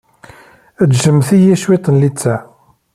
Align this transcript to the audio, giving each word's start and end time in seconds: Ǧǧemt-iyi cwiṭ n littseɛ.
Ǧǧemt-iyi 0.91 1.55
cwiṭ 1.61 1.85
n 1.89 1.95
littseɛ. 2.01 2.37